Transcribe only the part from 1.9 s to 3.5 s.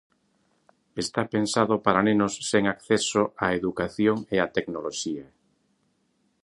nenos sen acceso á